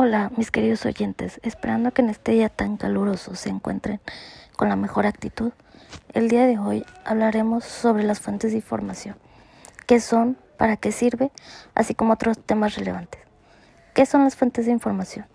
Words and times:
Hola, 0.00 0.30
mis 0.36 0.52
queridos 0.52 0.86
oyentes, 0.86 1.40
esperando 1.42 1.90
que 1.90 2.02
en 2.02 2.08
este 2.08 2.30
día 2.30 2.48
tan 2.48 2.76
caluroso 2.76 3.34
se 3.34 3.48
encuentren 3.48 4.00
con 4.54 4.68
la 4.68 4.76
mejor 4.76 5.06
actitud. 5.06 5.50
El 6.14 6.28
día 6.28 6.46
de 6.46 6.56
hoy 6.56 6.86
hablaremos 7.04 7.64
sobre 7.64 8.04
las 8.04 8.20
fuentes 8.20 8.52
de 8.52 8.58
información, 8.58 9.16
qué 9.88 9.98
son, 9.98 10.38
para 10.56 10.76
qué 10.76 10.92
sirve, 10.92 11.32
así 11.74 11.96
como 11.96 12.12
otros 12.12 12.38
temas 12.38 12.76
relevantes. 12.76 13.20
¿Qué 13.92 14.06
son 14.06 14.22
las 14.22 14.36
fuentes 14.36 14.66
de 14.66 14.70
información? 14.70 15.26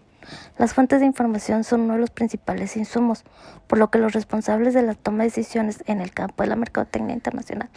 Las 0.58 0.74
fuentes 0.74 1.02
de 1.02 1.08
información 1.08 1.66
son 1.66 1.82
uno 1.82 1.96
de 1.96 2.00
los 2.00 2.12
principales 2.12 2.78
insumos, 2.78 3.26
por 3.68 3.80
lo 3.80 3.92
que 3.92 4.00
los 4.00 4.14
responsables 4.14 4.74
de 4.74 4.84
la 4.84 4.94
toma 4.94 5.24
de 5.24 5.30
decisiones 5.30 5.84
en 5.88 6.00
el 6.00 6.14
campo 6.14 6.42
de 6.42 6.48
la 6.48 6.56
mercadotecnia 6.56 7.14
internacional 7.14 7.68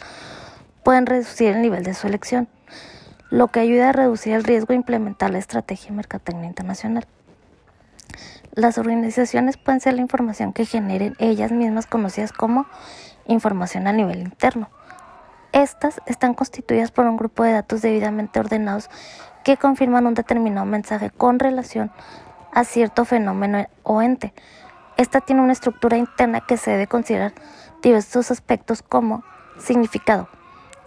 pueden 0.83 1.05
reducir 1.05 1.49
el 1.49 1.61
nivel 1.61 1.83
de 1.83 1.93
su 1.93 2.07
elección 2.07 2.47
lo 3.29 3.47
que 3.47 3.59
ayuda 3.59 3.89
a 3.89 3.93
reducir 3.93 4.33
el 4.33 4.43
riesgo 4.43 4.73
e 4.73 4.77
implementar 4.77 5.31
la 5.31 5.37
estrategia 5.37 5.91
de 5.91 6.45
internacional. 6.45 7.05
Las 8.53 8.77
organizaciones 8.77 9.57
pueden 9.57 9.81
ser 9.81 9.93
la 9.93 10.01
información 10.01 10.53
que 10.53 10.65
generen 10.65 11.15
ellas 11.19 11.51
mismas 11.51 11.85
conocidas 11.85 12.31
como 12.31 12.65
información 13.27 13.87
a 13.87 13.93
nivel 13.93 14.19
interno. 14.19 14.69
Estas 15.51 16.01
están 16.05 16.33
constituidas 16.33 16.91
por 16.91 17.05
un 17.05 17.17
grupo 17.17 17.43
de 17.43 17.51
datos 17.51 17.81
debidamente 17.81 18.39
ordenados 18.39 18.89
que 19.43 19.57
confirman 19.57 20.07
un 20.07 20.13
determinado 20.13 20.65
mensaje 20.65 21.09
con 21.09 21.39
relación 21.39 21.91
a 22.53 22.63
cierto 22.63 23.05
fenómeno 23.05 23.65
o 23.83 24.01
ente. 24.01 24.33
Esta 24.97 25.21
tiene 25.21 25.41
una 25.41 25.53
estructura 25.53 25.97
interna 25.97 26.41
que 26.41 26.57
se 26.57 26.71
debe 26.71 26.87
considerar 26.87 27.33
diversos 27.81 28.31
aspectos 28.31 28.81
como 28.81 29.23
significado. 29.59 30.27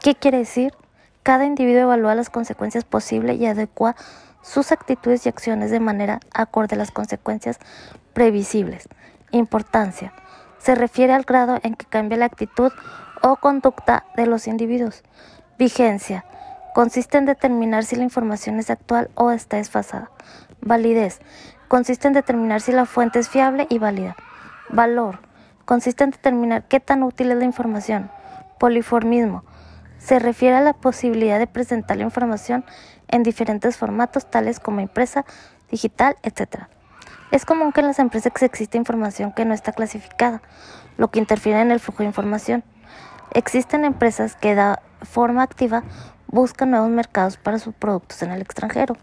¿Qué 0.01 0.15
quiere 0.15 0.39
decir? 0.39 0.75
Cada 1.23 1.45
individuo 1.45 1.83
evalúa 1.83 2.15
las 2.15 2.31
consecuencias 2.31 2.85
posibles 2.85 3.39
y 3.39 3.47
adecua 3.47 3.95
sus 4.43 4.73
actitudes 4.73 5.27
y 5.27 5.29
acciones 5.29 5.71
de 5.71 5.79
manera 5.79 6.21
acorde 6.33 6.77
a 6.77 6.79
las 6.79 6.91
consecuencias 6.91 7.59
previsibles. 8.15 8.89
Importancia. 9.31 10.15
Se 10.59 10.75
refiere 10.75 11.13
al 11.13 11.25
grado 11.25 11.59
en 11.63 11.75
que 11.75 11.85
cambia 11.87 12.17
la 12.17 12.25
actitud 12.25 12.73
o 13.23 13.37
conducta 13.37 14.05
de 14.17 14.27
los 14.27 14.47
individuos. 14.47 15.03
Vigencia. 15.59 16.25
Consiste 16.75 17.19
en 17.19 17.27
determinar 17.27 17.85
si 17.85 17.97
la 17.97 18.05
información 18.05 18.59
es 18.59 18.71
actual 18.71 19.11
o 19.15 19.31
está 19.31 19.59
desfasada. 19.59 20.11
Validez. 20.63 21.21
Consiste 21.69 22.09
en 22.09 22.15
determinar 22.15 22.63
si 22.63 22.73
la 22.73 22.87
fuente 22.87 23.19
es 23.19 23.29
fiable 23.29 23.67
y 23.69 23.79
válida. 23.79 24.17
Valor. 24.71 25.19
Consiste 25.67 26.03
en 26.03 26.11
determinar 26.13 26.67
qué 26.67 26.81
tan 26.81 27.03
útil 27.03 27.31
es 27.31 27.39
la 27.39 27.45
información. 27.45 28.11
Poliformismo 28.59 29.45
se 30.01 30.19
refiere 30.19 30.57
a 30.57 30.63
la 30.63 30.73
posibilidad 30.73 31.39
de 31.39 31.47
presentar 31.47 31.99
la 31.99 32.05
información 32.05 32.65
en 33.09 33.23
diferentes 33.23 33.77
formatos, 33.77 34.29
tales 34.29 34.59
como 34.59 34.81
impresa, 34.81 35.25
digital, 35.71 36.17
etc. 36.23 36.65
Es 37.31 37.45
común 37.45 37.71
que 37.71 37.81
en 37.81 37.87
las 37.87 37.99
empresas 37.99 38.33
exista 38.43 38.79
información 38.79 39.33
que 39.33 39.45
no 39.45 39.55
está 39.55 39.73
clasificada, 39.73 40.43
lo 40.97 41.11
que 41.11 41.19
interfiere 41.19 41.61
en 41.61 41.71
el 41.71 41.81
flujo 41.81 41.99
de 41.99 42.09
información. 42.09 42.65
Existen 43.35 43.85
empresas 43.85 44.35
que 44.35 44.55
de 44.55 44.77
forma 45.03 45.43
activa 45.43 45.85
buscan 46.27 46.71
nuevos 46.71 46.91
mercados 46.91 47.37
para 47.37 47.59
sus 47.59 47.75
productos 47.75 48.23
en 48.23 48.33
el 48.33 48.41
extranjero. 48.41 48.97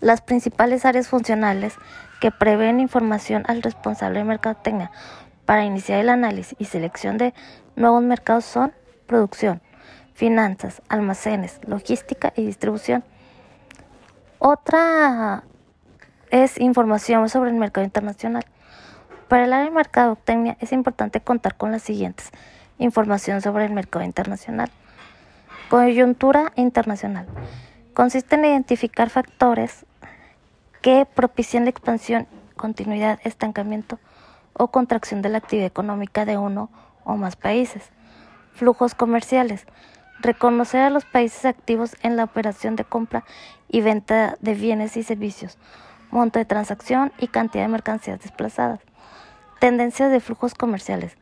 Las 0.00 0.20
principales 0.20 0.84
áreas 0.84 1.08
funcionales 1.08 1.74
que 2.20 2.30
prevén 2.30 2.80
información 2.80 3.44
al 3.48 3.62
responsable 3.62 4.20
de 4.20 4.24
mercadotecnia 4.24 4.90
para 5.44 5.64
iniciar 5.64 5.98
el 5.98 6.08
análisis 6.08 6.56
y 6.58 6.66
selección 6.66 7.18
de 7.18 7.34
nuevos 7.74 8.02
mercados 8.02 8.44
son 8.44 8.72
producción, 9.08 9.60
finanzas, 10.14 10.80
almacenes, 10.88 11.58
logística 11.66 12.32
y 12.36 12.46
distribución. 12.46 13.02
Otra 14.38 15.42
es 16.30 16.60
información 16.60 17.28
sobre 17.28 17.50
el 17.50 17.56
mercado 17.56 17.84
internacional. 17.84 18.44
Para 19.26 19.44
el 19.44 19.52
área 19.52 19.64
de 19.64 19.70
mercadotecnia 19.72 20.56
es 20.60 20.72
importante 20.72 21.20
contar 21.20 21.56
con 21.56 21.72
las 21.72 21.82
siguientes. 21.82 22.30
Información 22.78 23.40
sobre 23.40 23.64
el 23.64 23.72
mercado 23.72 24.04
internacional. 24.04 24.70
Coyuntura 25.68 26.52
internacional. 26.54 27.26
Consiste 27.94 28.36
en 28.36 28.44
identificar 28.44 29.10
factores 29.10 29.84
que 30.82 31.06
propician 31.06 31.64
la 31.64 31.70
expansión, 31.70 32.28
continuidad, 32.56 33.18
estancamiento 33.24 33.98
o 34.52 34.68
contracción 34.68 35.22
de 35.22 35.30
la 35.30 35.38
actividad 35.38 35.66
económica 35.66 36.24
de 36.24 36.36
uno 36.38 36.70
o 37.04 37.16
más 37.16 37.36
países. 37.36 37.90
Flujos 38.58 38.96
comerciales. 38.96 39.66
Reconocer 40.18 40.80
a 40.80 40.90
los 40.90 41.04
países 41.04 41.44
activos 41.44 41.94
en 42.02 42.16
la 42.16 42.24
operación 42.24 42.74
de 42.74 42.82
compra 42.82 43.22
y 43.68 43.82
venta 43.82 44.36
de 44.40 44.54
bienes 44.54 44.96
y 44.96 45.04
servicios, 45.04 45.58
monto 46.10 46.40
de 46.40 46.44
transacción 46.44 47.12
y 47.18 47.28
cantidad 47.28 47.62
de 47.62 47.68
mercancías 47.68 48.18
desplazadas. 48.18 48.80
Tendencias 49.60 50.10
de 50.10 50.18
flujos 50.18 50.54
comerciales. 50.54 51.16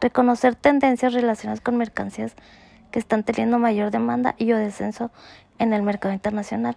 Reconocer 0.00 0.56
tendencias 0.56 1.12
relacionadas 1.12 1.60
con 1.60 1.76
mercancías 1.76 2.34
que 2.90 2.98
están 2.98 3.22
teniendo 3.22 3.60
mayor 3.60 3.92
demanda 3.92 4.34
y 4.36 4.52
o 4.52 4.56
descenso 4.56 5.12
en 5.60 5.72
el 5.74 5.84
mercado 5.84 6.12
internacional. 6.12 6.76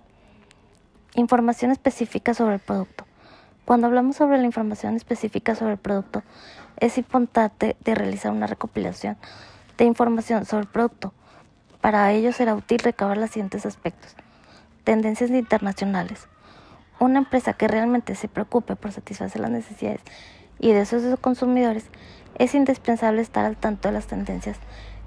Información 1.16 1.72
específica 1.72 2.36
sobre 2.36 2.54
el 2.54 2.62
producto. 2.62 3.08
Cuando 3.66 3.88
hablamos 3.88 4.18
sobre 4.18 4.38
la 4.38 4.46
información 4.46 4.98
específica 4.98 5.56
sobre 5.56 5.72
el 5.72 5.80
producto, 5.80 6.22
es 6.78 7.00
importante 7.00 7.76
de 7.84 7.96
realizar 7.96 8.32
una 8.32 8.46
recopilación 8.46 9.18
de 9.78 9.86
información 9.86 10.46
sobre 10.46 10.64
el 10.64 10.70
producto. 10.70 11.14
Para 11.82 12.12
ello 12.12 12.32
será 12.34 12.56
útil 12.56 12.80
recabar 12.80 13.18
los 13.18 13.30
siguientes 13.30 13.66
aspectos. 13.66 14.16
Tendencias 14.84 15.30
internacionales. 15.30 16.28
Una 17.00 17.20
empresa 17.20 17.54
que 17.54 17.68
realmente 17.68 18.16
se 18.16 18.28
preocupe 18.28 18.76
por 18.76 18.92
satisfacer 18.92 19.42
las 19.42 19.52
necesidades 19.52 20.02
y 20.60 20.72
deseos 20.72 21.04
de 21.04 21.12
sus 21.12 21.20
consumidores 21.20 21.86
es 22.38 22.56
indispensable 22.56 23.22
estar 23.22 23.46
al 23.46 23.58
tanto 23.58 23.90
de 23.90 23.94
las 23.94 24.08
tendencias 24.08 24.58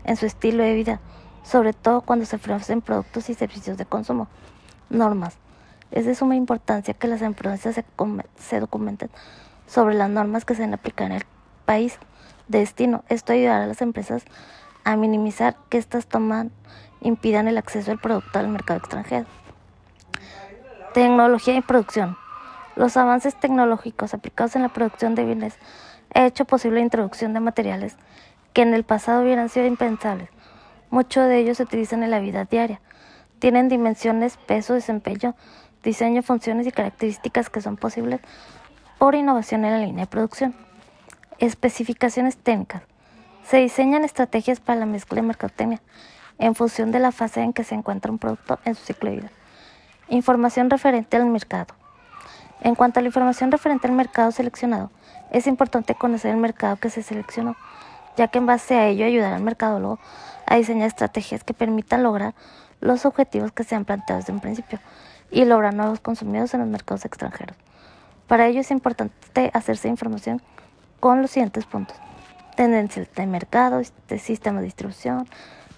en 0.05 0.17
su 0.17 0.27
estilo 0.27 0.63
de 0.63 0.75
vida, 0.75 1.01
sobre 1.43 1.73
todo 1.73 2.03
cuando 2.03 2.27
se 2.27 2.37
ofrecen 2.37 2.83
productos 2.83 3.31
y 3.31 3.35
servicios 3.35 3.77
de 3.79 3.87
consumo. 3.87 4.29
Normas. 4.91 5.37
Es 5.91 6.05
de 6.05 6.15
suma 6.15 6.37
importancia 6.37 6.95
que 6.95 7.09
las 7.09 7.23
empresas 7.23 7.75
se, 7.75 8.61
documenten 8.61 9.11
sobre 9.67 9.95
las 9.95 10.11
normas 10.11 10.45
que 10.45 10.55
se 10.55 10.63
deben 10.63 10.75
aplicar 10.75 11.07
en 11.07 11.17
el 11.17 11.25
país 11.65 11.99
destino. 12.49 13.05
Esto 13.09 13.33
ayudará 13.33 13.65
a 13.65 13.67
las 13.67 13.83
empresas 13.83 14.25
a 14.85 14.97
minimizar 14.97 15.57
que 15.69 15.79
estas 15.79 16.07
toman 16.07 16.51
impidan 17.01 17.49
el 17.49 17.59
acceso 17.59 17.91
del 17.91 18.01
producto 18.01 18.39
al 18.39 18.49
mercado 18.49 18.79
extranjero. 18.79 19.27
Tecnología 20.95 21.55
y 21.55 21.61
producción. 21.61 22.17
Los 22.75 22.97
avances 22.97 23.39
tecnológicos 23.39 24.15
aplicados 24.15 24.57
en 24.57 24.63
la 24.63 24.69
producción 24.69 25.15
de 25.15 25.25
bienes 25.25 25.55
han 26.15 26.25
hecho 26.25 26.45
posible 26.45 26.79
la 26.79 26.85
introducción 26.85 27.35
de 27.35 27.41
materiales 27.41 27.97
que 28.53 28.63
en 28.63 28.75
el 28.75 28.85
pasado 28.85 29.23
hubieran 29.23 29.49
sido 29.49 29.67
impensables. 29.67 30.31
Muchos 30.91 31.27
de 31.29 31.39
ellos 31.39 31.59
se 31.59 31.65
utilizan 31.65 32.03
en 32.03 32.11
la 32.11 32.21
vida 32.21 32.45
diaria. 32.45 32.81
Tienen 33.39 33.69
dimensiones, 33.69 34.37
peso, 34.37 34.75
desempeño, 34.75 35.35
diseño, 35.83 36.23
funciones 36.23 36.67
y 36.67 36.73
características 36.73 37.51
que 37.51 37.61
son 37.61 37.77
posibles 37.77 38.21
por 38.99 39.15
innovación 39.15 39.65
en 39.65 39.73
la 39.73 39.79
línea 39.79 40.07
de 40.07 40.11
producción. 40.11 40.68
Especificaciones 41.39 42.37
técnicas. 42.37 42.83
Se 43.45 43.59
diseñan 43.59 44.05
estrategias 44.05 44.59
para 44.59 44.81
la 44.81 44.87
mezcla 44.87 45.17
de 45.17 45.23
mercadotecnia 45.23 45.81
en 46.41 46.57
función 46.57 46.91
de 46.91 46.99
la 46.99 47.13
fase 47.13 47.43
en 47.43 47.53
que 47.53 47.63
se 47.63 47.77
encuentra 47.77 48.11
un 48.11 48.19
producto 48.19 48.59
en 48.65 48.75
su 48.75 48.85
ciclo 48.85 49.11
de 49.11 49.17
vida. 49.19 49.31
Información 50.09 50.69
referente 50.69 51.17
al 51.17 51.27
mercado. 51.27 51.77
En 52.61 52.75
cuanto 52.75 52.99
a 52.99 53.03
la 53.03 53.09
información 53.09 53.53
referente 53.53 53.87
al 53.87 53.93
mercado 53.93 54.33
seleccionado, 54.33 54.91
es 55.31 55.47
importante 55.47 55.95
conocer 55.95 56.33
el 56.33 56.39
mercado 56.39 56.75
que 56.75 56.91
se 56.91 57.05
seleccionó, 57.05 57.55
ya 58.17 58.27
que 58.27 58.39
en 58.39 58.47
base 58.47 58.75
a 58.75 58.89
ello 58.89 59.07
ayudará 59.07 59.37
al 59.37 59.43
mercadólogo 59.43 60.01
a 60.45 60.57
diseñar 60.57 60.89
estrategias 60.89 61.45
que 61.45 61.55
permitan 61.55 62.03
lograr 62.03 62.35
los 62.81 63.07
objetivos 63.07 63.53
que 63.53 63.63
se 63.63 63.77
han 63.77 63.85
planteado 63.85 64.21
desde 64.21 64.33
un 64.33 64.41
principio 64.41 64.81
y 65.31 65.45
lograr 65.45 65.73
nuevos 65.73 66.01
consumidores 66.01 66.53
en 66.55 66.61
los 66.61 66.69
mercados 66.69 67.05
extranjeros. 67.05 67.57
Para 68.27 68.49
ello 68.49 68.61
es 68.61 68.73
importante 68.73 69.53
hacerse 69.55 69.87
información 69.87 70.43
con 71.01 71.23
los 71.23 71.31
siguientes 71.31 71.65
puntos. 71.67 71.97
Tendencias 72.57 73.09
de 73.15 73.27
mercado, 73.27 73.81
de 74.09 74.19
sistema 74.19 74.61
de 74.61 74.67
distribución, 74.67 75.29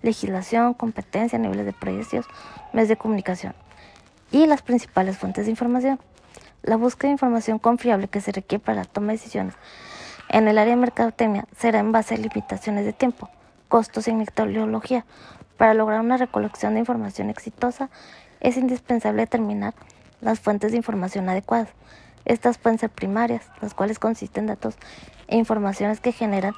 legislación, 0.02 0.74
competencia, 0.74 1.38
niveles 1.38 1.66
de 1.66 1.72
precios, 1.72 2.26
medios 2.72 2.88
de 2.88 2.96
comunicación 2.96 3.54
y 4.32 4.46
las 4.46 4.62
principales 4.62 5.18
fuentes 5.18 5.44
de 5.44 5.50
información. 5.50 6.00
La 6.62 6.76
búsqueda 6.76 7.08
de 7.08 7.12
información 7.12 7.58
confiable 7.58 8.08
que 8.08 8.20
se 8.20 8.32
requiere 8.32 8.64
para 8.64 8.82
la 8.82 8.84
toma 8.84 9.08
de 9.08 9.12
decisiones 9.14 9.54
en 10.28 10.46
el 10.46 10.58
área 10.58 10.74
de 10.74 10.80
mercadotecnia 10.80 11.46
será 11.56 11.80
en 11.80 11.92
base 11.92 12.14
a 12.14 12.18
limitaciones 12.18 12.84
de 12.84 12.92
tiempo, 12.92 13.28
costos 13.68 14.06
y 14.08 14.12
metodología. 14.12 15.04
Para 15.56 15.74
lograr 15.74 16.00
una 16.00 16.16
recolección 16.16 16.74
de 16.74 16.80
información 16.80 17.30
exitosa 17.30 17.90
es 18.40 18.56
indispensable 18.56 19.22
determinar 19.22 19.74
las 20.20 20.40
fuentes 20.40 20.70
de 20.70 20.76
información 20.76 21.28
adecuadas. 21.28 21.68
Estas 22.24 22.58
pueden 22.58 22.78
ser 22.78 22.90
primarias, 22.90 23.46
las 23.60 23.74
cuales 23.74 23.98
consisten 23.98 24.44
en 24.44 24.48
datos 24.48 24.76
e 25.28 25.36
informaciones 25.36 26.00
que 26.00 26.12
generan 26.12 26.54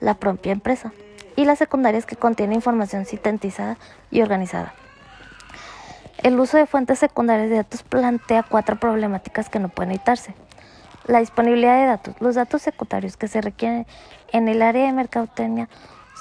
la 0.00 0.14
propia 0.14 0.52
empresa, 0.52 0.92
y 1.36 1.44
las 1.44 1.58
secundarias 1.58 2.04
que 2.04 2.16
contienen 2.16 2.56
información 2.56 3.04
sintetizada 3.04 3.78
y 4.10 4.22
organizada. 4.22 4.74
El 6.22 6.40
uso 6.40 6.56
de 6.56 6.66
fuentes 6.66 6.98
secundarias 6.98 7.48
de 7.48 7.56
datos 7.56 7.84
plantea 7.84 8.42
cuatro 8.42 8.74
problemáticas 8.74 9.48
que 9.48 9.60
no 9.60 9.68
pueden 9.68 9.92
evitarse. 9.92 10.34
La 11.06 11.20
disponibilidad 11.20 11.76
de 11.78 11.86
datos. 11.86 12.16
Los 12.18 12.34
datos 12.34 12.60
secundarios 12.62 13.16
que 13.16 13.28
se 13.28 13.40
requieren 13.40 13.86
en 14.32 14.48
el 14.48 14.62
área 14.62 14.86
de 14.86 14.92
mercadotecnia 14.92 15.68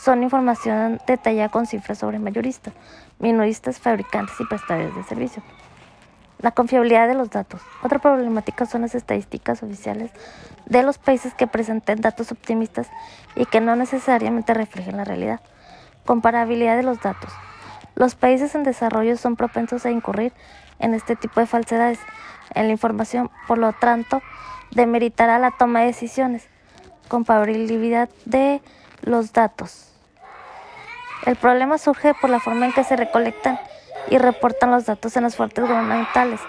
son 0.03 0.21
información 0.21 1.01
detallada 1.07 1.49
con 1.49 1.65
cifras 1.65 1.97
sobre 1.97 2.19
mayoristas, 2.19 2.75
minoristas, 3.17 3.79
fabricantes 3.79 4.39
y 4.39 4.45
prestadores 4.45 4.95
de 4.95 5.03
servicio. 5.03 5.41
La 6.39 6.51
confiabilidad 6.51 7.07
de 7.07 7.15
los 7.15 7.29
datos. 7.31 7.61
Otra 7.83 7.99
problemática 7.99 8.65
son 8.65 8.81
las 8.81 8.93
estadísticas 8.93 9.63
oficiales 9.63 10.11
de 10.65 10.83
los 10.83 10.97
países 10.97 11.33
que 11.33 11.47
presenten 11.47 12.01
datos 12.01 12.31
optimistas 12.31 12.87
y 13.35 13.45
que 13.45 13.61
no 13.61 13.75
necesariamente 13.75 14.53
reflejen 14.53 14.97
la 14.97 15.03
realidad. 15.03 15.41
Comparabilidad 16.05 16.77
de 16.77 16.83
los 16.83 17.01
datos. 17.01 17.31
Los 17.95 18.15
países 18.15 18.53
en 18.53 18.63
desarrollo 18.63 19.17
son 19.17 19.35
propensos 19.35 19.85
a 19.85 19.91
incurrir 19.91 20.31
en 20.79 20.93
este 20.93 21.15
tipo 21.15 21.39
de 21.39 21.47
falsedades 21.47 21.99
en 22.53 22.67
la 22.67 22.71
información, 22.71 23.31
por 23.47 23.57
lo 23.57 23.73
tanto, 23.73 24.21
demeritará 24.71 25.39
la 25.39 25.51
toma 25.51 25.81
de 25.81 25.87
decisiones. 25.87 26.47
Comparabilidad 27.07 28.09
de 28.25 28.61
los 29.01 29.33
datos. 29.33 29.91
El 31.25 31.35
problema 31.35 31.77
surge 31.77 32.13
por 32.13 32.29
la 32.29 32.39
forma 32.39 32.67
en 32.67 32.73
que 32.73 32.83
se 32.83 32.95
recolectan 32.95 33.59
y 34.09 34.17
reportan 34.17 34.71
los 34.71 34.85
datos 34.85 35.15
en 35.17 35.23
las 35.23 35.35
fuentes 35.35 35.65
gubernamentales. 35.65 36.39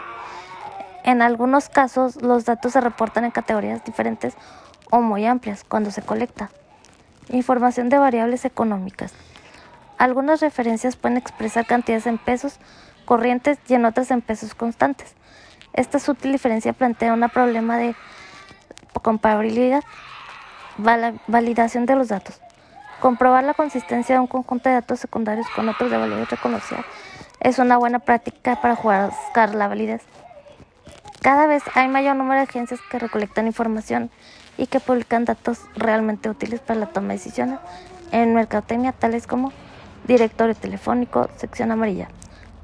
En 1.04 1.22
algunos 1.22 1.68
casos, 1.68 2.20
los 2.22 2.44
datos 2.44 2.72
se 2.72 2.80
reportan 2.80 3.24
en 3.24 3.30
categorías 3.30 3.84
diferentes 3.84 4.34
o 4.90 5.00
muy 5.00 5.26
amplias 5.26 5.64
cuando 5.64 5.90
se 5.90 6.02
colecta. 6.02 6.50
Información 7.30 7.88
de 7.88 7.98
variables 7.98 8.44
económicas. 8.44 9.12
Algunas 9.96 10.40
referencias 10.40 10.96
pueden 10.96 11.18
expresar 11.18 11.66
cantidades 11.66 12.06
en 12.06 12.18
pesos 12.18 12.58
corrientes 13.04 13.58
y 13.68 13.74
en 13.74 13.84
otras 13.84 14.10
en 14.10 14.22
pesos 14.22 14.54
constantes. 14.54 15.14
Esta 15.72 15.98
sutil 15.98 16.32
diferencia 16.32 16.72
plantea 16.72 17.12
un 17.12 17.28
problema 17.28 17.76
de 17.76 17.94
comparabilidad, 19.02 19.82
validación 21.26 21.86
de 21.86 21.96
los 21.96 22.08
datos. 22.08 22.40
Comprobar 23.00 23.44
la 23.44 23.54
consistencia 23.54 24.16
de 24.16 24.20
un 24.20 24.26
conjunto 24.26 24.68
de 24.68 24.76
datos 24.76 25.00
secundarios 25.00 25.46
con 25.54 25.68
otros 25.68 25.90
de 25.90 25.96
validez 25.96 26.30
reconocida 26.30 26.84
es 27.40 27.58
una 27.58 27.76
buena 27.76 28.00
práctica 28.00 28.60
para 28.60 28.74
buscar 28.74 29.54
la 29.54 29.68
validez. 29.68 30.02
Cada 31.22 31.46
vez 31.46 31.62
hay 31.74 31.88
mayor 31.88 32.16
número 32.16 32.40
de 32.40 32.44
agencias 32.44 32.80
que 32.90 32.98
recolectan 32.98 33.46
información 33.46 34.10
y 34.56 34.66
que 34.66 34.80
publican 34.80 35.24
datos 35.24 35.60
realmente 35.76 36.30
útiles 36.30 36.60
para 36.60 36.80
la 36.80 36.86
toma 36.86 37.08
de 37.08 37.14
decisiones 37.14 37.58
en 38.12 38.34
mercadotecnia, 38.34 38.92
tales 38.92 39.26
como 39.26 39.52
directorio 40.06 40.54
telefónico, 40.54 41.28
sección 41.36 41.70
amarilla, 41.70 42.08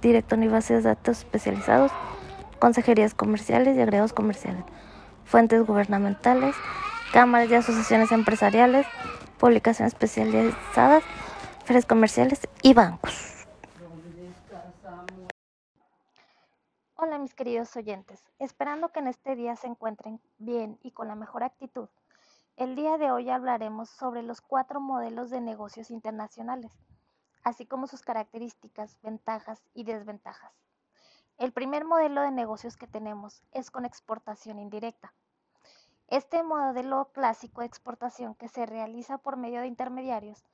directorio 0.03 0.47
y 0.47 0.49
bases 0.49 0.83
de 0.83 0.91
datos 0.91 1.19
especializados, 1.19 1.93
consejerías 2.59 3.15
comerciales 3.15 3.77
y 3.77 3.81
agregados 3.81 4.13
comerciales, 4.13 4.65
fuentes 5.25 5.65
gubernamentales, 5.67 6.55
cámaras 7.13 7.51
y 7.51 7.55
asociaciones 7.55 8.13
empresariales, 8.13 8.87
publicaciones 9.39 9.93
especializadas, 9.93 11.03
ferias 11.65 11.87
comerciales 11.87 12.49
y 12.63 12.73
bancos. 12.75 13.34
Hola 16.97 17.19
mis 17.19 17.35
queridos 17.35 17.75
oyentes, 17.75 18.25
esperando 18.39 18.91
que 18.91 19.01
en 19.01 19.09
este 19.09 19.35
día 19.35 19.57
se 19.57 19.67
encuentren 19.67 20.21
bien 20.39 20.79
y 20.81 20.93
con 20.93 21.09
la 21.09 21.17
mejor 21.17 21.43
actitud. 21.43 21.89
El 22.57 22.77
día 22.77 22.99
de 22.99 23.11
hoy 23.11 23.31
hablaremos 23.31 23.91
sobre 23.91 24.23
los 24.23 24.41
cuatro 24.41 24.81
modelos 24.81 25.29
de 25.29 25.41
negocios 25.41 25.91
internacionales, 25.91 26.71
así 27.43 27.67
como 27.67 27.89
sus 27.89 28.03
características, 28.03 28.97
ventajas 29.03 29.61
y 29.75 29.83
desventajas. 29.83 30.53
El 31.37 31.53
primer 31.53 31.85
modelo 31.85 32.21
de 32.21 32.31
negocios 32.31 32.77
que 32.77 32.87
tenemos 32.87 33.43
es 33.51 33.73
con 33.73 33.85
exportación 33.85 34.61
indirecta. 34.61 35.13
Este 36.07 36.45
modelo 36.45 37.11
clásico 37.13 37.63
de 37.63 37.67
exportación 37.67 38.37
que 38.37 38.47
se 38.47 38.67
realiza 38.67 39.19
por 39.19 39.37
medio 39.37 39.63
de 39.63 39.67
intermediarios 39.67 40.45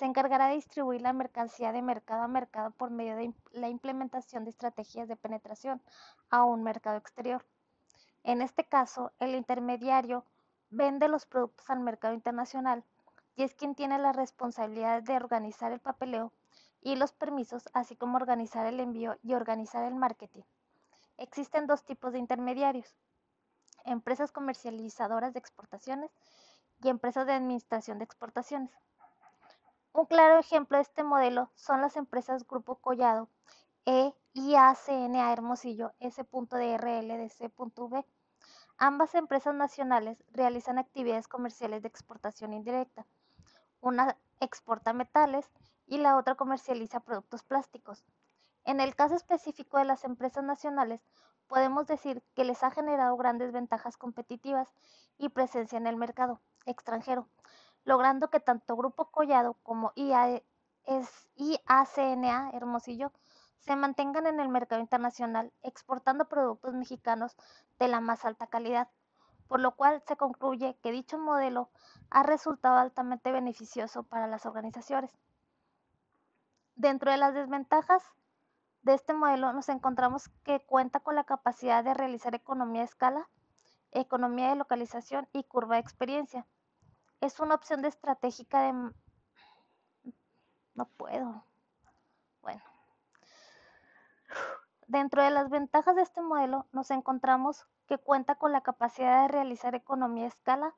se 0.00 0.06
encargará 0.06 0.48
de 0.48 0.54
distribuir 0.54 1.02
la 1.02 1.12
mercancía 1.12 1.72
de 1.72 1.82
mercado 1.82 2.22
a 2.22 2.26
mercado 2.26 2.70
por 2.70 2.88
medio 2.90 3.16
de 3.16 3.34
la 3.52 3.68
implementación 3.68 4.44
de 4.44 4.50
estrategias 4.50 5.08
de 5.08 5.16
penetración 5.16 5.82
a 6.30 6.42
un 6.44 6.62
mercado 6.62 6.96
exterior. 6.96 7.44
En 8.24 8.40
este 8.40 8.64
caso, 8.64 9.12
el 9.18 9.34
intermediario 9.34 10.24
vende 10.70 11.06
los 11.06 11.26
productos 11.26 11.68
al 11.68 11.80
mercado 11.80 12.14
internacional 12.14 12.82
y 13.36 13.42
es 13.42 13.54
quien 13.54 13.74
tiene 13.74 13.98
la 13.98 14.14
responsabilidad 14.14 15.02
de 15.02 15.16
organizar 15.16 15.70
el 15.70 15.80
papeleo 15.80 16.32
y 16.80 16.96
los 16.96 17.12
permisos, 17.12 17.68
así 17.74 17.94
como 17.94 18.16
organizar 18.16 18.64
el 18.64 18.80
envío 18.80 19.18
y 19.22 19.34
organizar 19.34 19.84
el 19.84 19.96
marketing. 19.96 20.44
Existen 21.18 21.66
dos 21.66 21.84
tipos 21.84 22.14
de 22.14 22.20
intermediarios, 22.20 22.96
empresas 23.84 24.32
comercializadoras 24.32 25.34
de 25.34 25.40
exportaciones 25.40 26.10
y 26.82 26.88
empresas 26.88 27.26
de 27.26 27.34
administración 27.34 27.98
de 27.98 28.04
exportaciones. 28.04 28.70
Un 29.92 30.06
claro 30.06 30.38
ejemplo 30.38 30.76
de 30.76 30.82
este 30.82 31.02
modelo 31.02 31.50
son 31.56 31.80
las 31.80 31.96
empresas 31.96 32.46
Grupo 32.46 32.76
Collado 32.76 33.28
e 33.84 34.14
IACNA 34.34 35.32
Hermosillo 35.32 35.92
S.DRL 35.98 37.28
Ambas 38.78 39.14
empresas 39.16 39.52
nacionales 39.52 40.22
realizan 40.30 40.78
actividades 40.78 41.26
comerciales 41.26 41.82
de 41.82 41.88
exportación 41.88 42.52
indirecta. 42.52 43.04
Una 43.80 44.16
exporta 44.38 44.92
metales 44.92 45.50
y 45.88 45.98
la 45.98 46.16
otra 46.16 46.36
comercializa 46.36 47.00
productos 47.00 47.42
plásticos. 47.42 48.04
En 48.64 48.78
el 48.80 48.94
caso 48.94 49.16
específico 49.16 49.78
de 49.78 49.86
las 49.86 50.04
empresas 50.04 50.44
nacionales, 50.44 51.00
podemos 51.48 51.88
decir 51.88 52.22
que 52.36 52.44
les 52.44 52.62
ha 52.62 52.70
generado 52.70 53.16
grandes 53.16 53.50
ventajas 53.50 53.96
competitivas 53.96 54.72
y 55.18 55.30
presencia 55.30 55.78
en 55.78 55.88
el 55.88 55.96
mercado 55.96 56.40
extranjero, 56.64 57.26
logrando 57.84 58.28
que 58.30 58.40
tanto 58.40 58.76
Grupo 58.76 59.10
Collado 59.10 59.54
como 59.62 59.92
IACNA 59.96 60.50
Hermosillo 62.52 63.12
se 63.58 63.76
mantengan 63.76 64.26
en 64.26 64.40
el 64.40 64.48
mercado 64.48 64.80
internacional 64.80 65.52
exportando 65.62 66.28
productos 66.28 66.74
mexicanos 66.74 67.36
de 67.78 67.88
la 67.88 68.00
más 68.00 68.24
alta 68.24 68.46
calidad, 68.46 68.88
por 69.48 69.60
lo 69.60 69.76
cual 69.76 70.02
se 70.06 70.16
concluye 70.16 70.78
que 70.82 70.92
dicho 70.92 71.18
modelo 71.18 71.70
ha 72.10 72.22
resultado 72.22 72.78
altamente 72.78 73.32
beneficioso 73.32 74.02
para 74.02 74.26
las 74.26 74.46
organizaciones. 74.46 75.10
Dentro 76.74 77.10
de 77.10 77.18
las 77.18 77.34
desventajas 77.34 78.02
de 78.82 78.94
este 78.94 79.12
modelo 79.12 79.52
nos 79.52 79.68
encontramos 79.68 80.30
que 80.44 80.60
cuenta 80.60 81.00
con 81.00 81.14
la 81.14 81.24
capacidad 81.24 81.84
de 81.84 81.92
realizar 81.92 82.34
economía 82.34 82.80
de 82.80 82.86
escala, 82.86 83.28
economía 83.90 84.48
de 84.48 84.56
localización 84.56 85.28
y 85.32 85.44
curva 85.44 85.74
de 85.74 85.82
experiencia 85.82 86.46
es 87.20 87.38
una 87.40 87.54
opción 87.54 87.82
de 87.82 87.88
estratégica 87.88 88.62
de... 88.62 88.92
No 90.74 90.86
puedo. 90.96 91.44
Bueno. 92.40 92.62
Dentro 94.86 95.22
de 95.22 95.30
las 95.30 95.50
ventajas 95.50 95.94
de 95.96 96.02
este 96.02 96.22
modelo 96.22 96.66
nos 96.72 96.90
encontramos 96.90 97.66
que 97.86 97.98
cuenta 97.98 98.36
con 98.36 98.52
la 98.52 98.62
capacidad 98.62 99.22
de 99.22 99.28
realizar 99.28 99.74
economía 99.74 100.24
de 100.24 100.28
escala, 100.28 100.74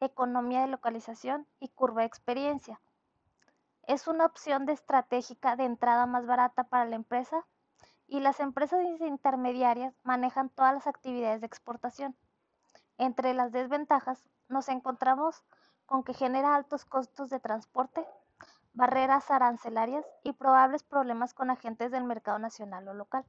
economía 0.00 0.60
de 0.60 0.68
localización 0.68 1.46
y 1.58 1.68
curva 1.68 2.02
de 2.02 2.08
experiencia. 2.08 2.80
Es 3.84 4.06
una 4.06 4.26
opción 4.26 4.66
de 4.66 4.74
estratégica 4.74 5.56
de 5.56 5.64
entrada 5.64 6.06
más 6.06 6.26
barata 6.26 6.64
para 6.64 6.84
la 6.84 6.96
empresa 6.96 7.46
y 8.06 8.20
las 8.20 8.40
empresas 8.40 8.84
intermediarias 9.00 9.94
manejan 10.02 10.50
todas 10.50 10.74
las 10.74 10.86
actividades 10.86 11.40
de 11.40 11.46
exportación. 11.46 12.16
Entre 12.98 13.32
las 13.34 13.52
desventajas 13.52 14.28
nos 14.48 14.68
encontramos 14.68 15.42
con 15.88 16.04
que 16.04 16.12
genera 16.12 16.54
altos 16.54 16.84
costos 16.84 17.30
de 17.30 17.40
transporte, 17.40 18.06
barreras 18.74 19.30
arancelarias 19.30 20.04
y 20.22 20.34
probables 20.34 20.82
problemas 20.82 21.32
con 21.32 21.50
agentes 21.50 21.90
del 21.90 22.04
mercado 22.04 22.38
nacional 22.38 22.86
o 22.88 22.94
local. 22.94 23.24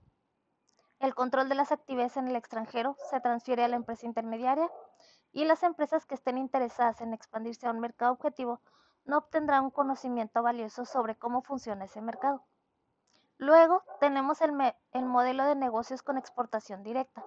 El 1.00 1.16
control 1.16 1.48
de 1.48 1.56
las 1.56 1.72
actividades 1.72 2.18
en 2.18 2.28
el 2.28 2.36
extranjero 2.36 2.98
se 3.10 3.22
transfiere 3.22 3.64
a 3.64 3.70
la 3.70 3.78
empresa 3.78 4.06
intermediaria 4.06 4.70
y 5.32 5.46
las 5.46 5.64
empresas 5.64 6.06
que 6.06 6.16
estén 6.16 6.38
interesadas 6.38 7.00
en 7.00 7.14
expandirse 7.14 7.66
a 7.66 7.72
un 7.72 7.80
mercado 7.80 8.12
objetivo 8.12 8.60
no 9.06 9.20
obtendrán 9.20 9.64
un 9.64 9.72
conocimiento 9.72 10.44
valioso 10.44 10.84
sobre 10.84 11.16
cómo 11.16 11.42
funciona 11.42 11.86
ese 11.86 12.02
mercado. 12.02 12.44
Luego 13.38 13.84
tenemos 14.02 14.42
el, 14.42 14.52
el, 14.92 15.06
modelo 15.06 15.46
de 15.46 15.56
negocios 15.56 16.04
con 16.04 16.18
exportación 16.18 16.84
directa. 16.84 17.24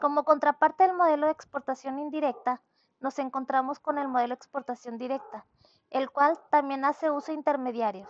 Como 0.00 0.22
contraparte 0.22 0.84
del 0.84 0.94
modelo 0.94 1.26
de 1.26 1.32
exportación 1.32 1.98
indirecta, 1.98 2.62
nos 3.00 3.18
encontramos 3.18 3.78
con 3.78 3.98
el 3.98 4.08
modelo 4.08 4.34
de 4.34 4.38
exportación 4.38 4.98
directa, 4.98 5.46
el 5.90 6.10
cual 6.10 6.38
también 6.50 6.84
hace 6.84 7.10
uso 7.10 7.32
de 7.32 7.38
intermediarios, 7.38 8.08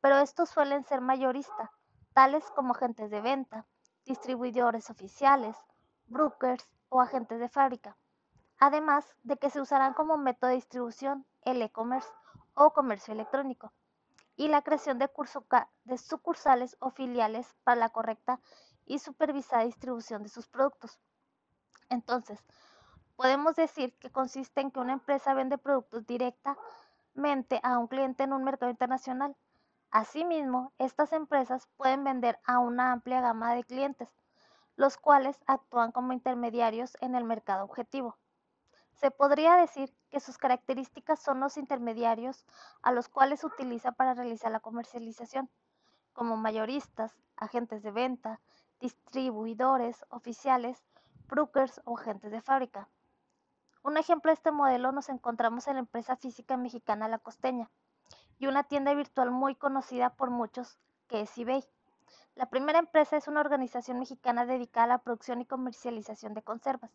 pero 0.00 0.18
estos 0.18 0.48
suelen 0.48 0.84
ser 0.84 1.00
mayoristas, 1.00 1.70
tales 2.12 2.44
como 2.52 2.72
agentes 2.74 3.10
de 3.10 3.20
venta, 3.20 3.66
distribuidores 4.04 4.90
oficiales, 4.90 5.56
brokers 6.06 6.66
o 6.88 7.00
agentes 7.00 7.38
de 7.38 7.48
fábrica, 7.48 7.96
además 8.58 9.04
de 9.22 9.36
que 9.36 9.50
se 9.50 9.60
usarán 9.60 9.94
como 9.94 10.16
método 10.16 10.48
de 10.48 10.56
distribución 10.56 11.26
el 11.42 11.60
e-commerce 11.62 12.08
o 12.54 12.72
comercio 12.72 13.14
electrónico. 13.14 13.72
y 14.40 14.46
la 14.46 14.62
creación 14.62 15.00
de 15.00 15.98
sucursales 15.98 16.76
o 16.78 16.90
filiales 16.90 17.56
para 17.64 17.80
la 17.80 17.88
correcta 17.88 18.38
y 18.86 19.00
supervisada 19.00 19.64
distribución 19.64 20.22
de 20.22 20.28
sus 20.28 20.46
productos. 20.46 21.00
Entonces, 21.90 22.38
podemos 23.18 23.56
decir 23.56 23.92
que 23.98 24.12
consiste 24.12 24.60
en 24.60 24.70
que 24.70 24.78
una 24.78 24.92
empresa 24.92 25.34
vende 25.34 25.58
productos 25.58 26.06
directamente 26.06 27.58
a 27.64 27.76
un 27.76 27.88
cliente 27.88 28.22
en 28.22 28.32
un 28.32 28.44
mercado 28.44 28.70
internacional. 28.70 29.34
Asimismo, 29.90 30.72
estas 30.78 31.12
empresas 31.12 31.66
pueden 31.76 32.04
vender 32.04 32.38
a 32.44 32.60
una 32.60 32.92
amplia 32.92 33.20
gama 33.20 33.56
de 33.56 33.64
clientes, 33.64 34.08
los 34.76 34.98
cuales 34.98 35.36
actúan 35.48 35.90
como 35.90 36.12
intermediarios 36.12 36.96
en 37.00 37.16
el 37.16 37.24
mercado 37.24 37.64
objetivo. 37.64 38.16
Se 38.92 39.10
podría 39.10 39.56
decir 39.56 39.92
que 40.10 40.20
sus 40.20 40.38
características 40.38 41.20
son 41.20 41.40
los 41.40 41.56
intermediarios 41.56 42.46
a 42.82 42.92
los 42.92 43.08
cuales 43.08 43.42
utiliza 43.42 43.90
para 43.90 44.14
realizar 44.14 44.52
la 44.52 44.60
comercialización, 44.60 45.50
como 46.12 46.36
mayoristas, 46.36 47.16
agentes 47.36 47.82
de 47.82 47.90
venta, 47.90 48.40
distribuidores, 48.78 50.04
oficiales, 50.08 50.80
brokers 51.26 51.80
o 51.84 51.98
agentes 51.98 52.30
de 52.30 52.42
fábrica. 52.42 52.88
Un 53.88 53.96
ejemplo 53.96 54.28
de 54.28 54.34
este 54.34 54.52
modelo 54.52 54.92
nos 54.92 55.08
encontramos 55.08 55.66
en 55.66 55.72
la 55.76 55.80
empresa 55.80 56.14
física 56.14 56.58
mexicana 56.58 57.08
La 57.08 57.16
Costeña 57.16 57.70
y 58.38 58.46
una 58.46 58.64
tienda 58.64 58.92
virtual 58.92 59.30
muy 59.30 59.54
conocida 59.54 60.10
por 60.10 60.28
muchos 60.28 60.78
que 61.06 61.22
es 61.22 61.38
eBay. 61.38 61.64
La 62.34 62.50
primera 62.50 62.80
empresa 62.80 63.16
es 63.16 63.28
una 63.28 63.40
organización 63.40 63.98
mexicana 63.98 64.44
dedicada 64.44 64.84
a 64.84 64.88
la 64.88 64.98
producción 64.98 65.40
y 65.40 65.46
comercialización 65.46 66.34
de 66.34 66.42
conservas 66.42 66.90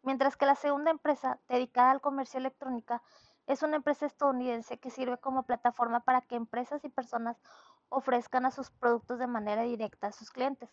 mientras 0.00 0.38
que 0.38 0.46
la 0.46 0.54
segunda 0.54 0.90
empresa, 0.90 1.38
dedicada 1.50 1.90
al 1.90 2.00
comercio 2.00 2.38
electrónico, 2.38 3.02
es 3.46 3.62
una 3.62 3.76
empresa 3.76 4.06
estadounidense 4.06 4.78
que 4.78 4.88
sirve 4.88 5.18
como 5.18 5.42
plataforma 5.42 6.00
para 6.00 6.22
que 6.22 6.36
empresas 6.36 6.82
y 6.86 6.88
personas 6.88 7.36
ofrezcan 7.90 8.46
a 8.46 8.50
sus 8.50 8.70
productos 8.70 9.18
de 9.18 9.26
manera 9.26 9.64
directa 9.64 10.06
a 10.06 10.12
sus 10.12 10.30
clientes. 10.30 10.70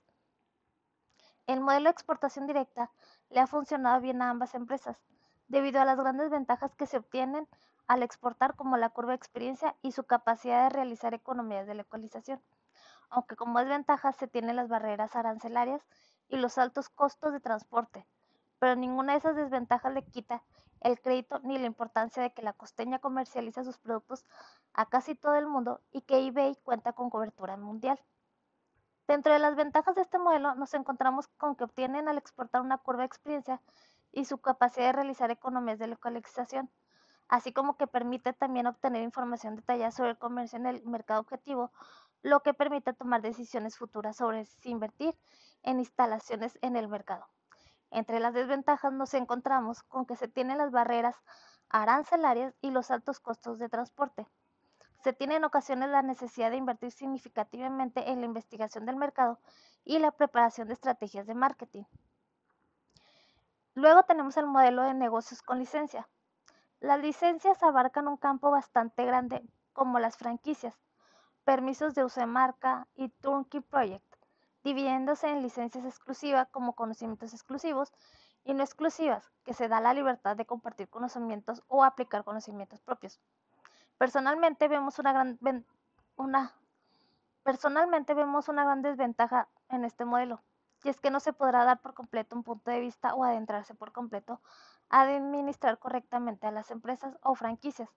El 1.48 1.60
modelo 1.60 1.90
de 1.90 1.92
exportación 1.92 2.48
directa 2.48 2.92
le 3.30 3.42
ha 3.42 3.48
funcionado 3.48 4.00
bien 4.00 4.22
a 4.22 4.30
ambas 4.30 4.56
empresas, 4.56 4.98
debido 5.50 5.82
a 5.82 5.86
las 5.86 5.98
grandes 5.98 6.30
ventajas 6.30 6.74
que 6.76 6.86
se 6.86 6.98
obtienen 6.98 7.48
al 7.88 8.04
exportar 8.04 8.56
como 8.56 8.78
la 8.78 8.90
curva 8.90 9.12
de 9.12 9.18
experiencia 9.18 9.76
y 9.82 9.92
su 9.92 10.06
capacidad 10.06 10.64
de 10.64 10.70
realizar 10.70 11.14
economías 11.14 11.68
de 11.68 11.74
localización, 11.74 12.42
aunque 13.10 13.36
como 13.36 13.60
desventajas 13.60 14.16
se 14.16 14.28
tienen 14.28 14.56
las 14.56 14.70
barreras 14.70 15.16
arancelarias 15.16 15.86
y 16.30 16.38
los 16.38 16.58
altos 16.58 16.90
costos 16.90 17.34
de 17.34 17.40
transporte, 17.40 18.06
pero 18.60 18.76
ninguna 18.76 19.14
de 19.14 19.20
esas 19.20 19.36
desventajas 19.36 19.92
le 19.94 20.06
quita 20.06 20.44
el 20.82 21.02
crédito 21.02 21.40
ni 21.40 21.58
la 21.58 21.66
importancia 21.66 22.22
de 22.22 22.32
que 22.32 22.44
la 22.44 22.54
costeña 22.54 23.00
comercializa 23.00 23.64
sus 23.64 23.80
productos 23.80 24.26
a 24.74 24.86
casi 24.86 25.16
todo 25.16 25.36
el 25.36 25.48
mundo 25.48 25.82
y 25.92 26.02
que 26.02 26.26
eBay 26.26 26.56
cuenta 26.64 26.94
con 26.94 27.10
cobertura 27.10 27.58
mundial. 27.58 28.00
Dentro 29.08 29.34
de 29.34 29.40
las 29.40 29.56
ventajas 29.56 29.96
de 29.96 30.04
este 30.04 30.20
modelo 30.20 30.54
nos 30.54 30.76
encontramos 30.76 31.28
con 31.28 31.56
que 31.56 31.64
obtienen 31.64 32.08
al 32.08 32.20
exportar 32.20 32.62
una 32.62 32.78
curva 32.78 33.02
de 33.02 33.08
experiencia 33.08 33.60
y 34.12 34.26
su 34.26 34.40
capacidad 34.40 34.88
de 34.88 34.94
realizar 34.94 35.32
economías 35.32 35.80
de 35.80 35.88
localización, 35.88 36.70
así 37.28 37.54
como 37.54 37.78
que 37.78 37.88
permite 37.88 38.34
también 38.34 38.68
obtener 38.68 39.04
información 39.04 39.56
detallada 39.56 39.92
sobre 39.92 40.12
el 40.12 40.18
comercio 40.18 40.58
en 40.58 40.66
el 40.66 40.84
mercado 40.86 41.22
objetivo, 41.22 41.72
lo 42.22 42.42
que 42.42 42.54
permite 42.54 42.94
tomar 42.94 43.22
decisiones 43.22 43.78
futuras 43.78 44.18
sobre 44.18 44.46
si 44.46 44.70
invertir 44.70 45.16
en 45.64 45.80
instalaciones 45.80 46.58
en 46.62 46.76
el 46.76 46.88
mercado. 46.88 47.28
Entre 47.92 48.20
las 48.20 48.34
desventajas 48.34 48.94
nos 48.94 49.14
encontramos 49.14 49.84
con 49.84 50.06
que 50.06 50.16
se 50.16 50.28
tienen 50.28 50.58
las 50.58 50.72
barreras 50.72 51.16
arancelarias 51.70 52.54
y 52.62 52.72
los 52.72 52.92
altos 52.92 53.20
costos 53.20 53.58
de 53.60 53.70
transporte. 53.70 54.28
Se 55.04 55.14
tiene 55.14 55.36
en 55.36 55.46
ocasiones 55.46 55.90
la 55.90 56.02
necesidad 56.02 56.52
de 56.52 56.58
invertir 56.58 56.92
significativamente 56.92 58.12
en 58.12 58.20
la 58.20 58.26
investigación 58.26 58.86
del 58.86 58.98
mercado 58.98 59.40
y 59.86 59.98
la 60.00 60.12
preparación 60.12 60.68
de 60.68 60.74
estrategias 60.74 61.26
de 61.26 61.36
marketing. 61.36 61.84
Luego 63.80 64.04
tenemos 64.04 64.36
el 64.36 64.46
modelo 64.46 64.84
de 64.84 64.94
negocios 64.94 65.42
con 65.42 65.58
licencia. 65.58 66.10
Las 66.82 67.00
licencias 67.00 67.64
abarcan 67.64 68.10
un 68.10 68.18
campo 68.18 68.52
bastante 68.52 69.06
grande 69.06 69.42
como 69.72 70.00
las 70.00 70.18
franquicias, 70.18 70.78
permisos 71.46 71.96
de 71.96 72.04
uso 72.04 72.20
de 72.20 72.26
marca 72.26 72.90
y 72.94 73.08
turnkey 73.08 73.62
project 73.62 74.04
dividiéndose 74.66 75.30
en 75.30 75.42
licencias 75.42 75.86
exclusivas 75.86 76.50
como 76.50 76.76
conocimientos 76.76 77.34
exclusivos 77.34 77.94
y 78.44 78.54
no 78.54 78.64
exclusivas, 78.64 79.32
que 79.46 79.54
se 79.54 79.70
da 79.70 79.80
la 79.80 79.94
libertad 79.94 80.36
de 80.36 80.46
compartir 80.46 80.90
conocimientos 80.90 81.64
o 81.70 81.86
aplicar 81.86 82.26
conocimientos 82.26 82.82
propios. 82.82 83.22
Personalmente 83.98 84.68
vemos 84.68 85.00
una 85.00 85.14
gran, 85.14 85.40
una, 86.18 86.54
personalmente 87.44 88.14
vemos 88.14 88.50
una 88.50 88.66
gran 88.66 88.82
desventaja 88.82 89.48
en 89.70 89.86
este 89.86 90.04
modelo, 90.04 90.44
y 90.84 90.90
es 90.90 91.00
que 91.00 91.12
no 91.12 91.20
se 91.20 91.34
podrá 91.34 91.66
dar 91.66 91.82
por 91.82 91.94
completo 91.94 92.36
un 92.36 92.44
punto 92.44 92.72
de 92.72 92.80
vista 92.80 93.14
o 93.14 93.24
adentrarse 93.24 93.76
por 93.76 93.92
completo 93.92 94.42
a 94.90 95.02
administrar 95.02 95.78
correctamente 95.78 96.48
a 96.48 96.52
las 96.52 96.72
empresas 96.72 97.18
o 97.22 97.36
franquicias, 97.36 97.90